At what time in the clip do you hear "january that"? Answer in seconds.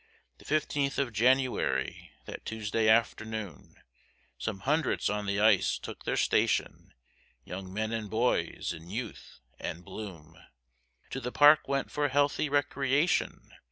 1.13-2.43